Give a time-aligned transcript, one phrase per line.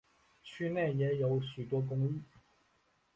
[0.43, 2.19] 区内也有许多公寓。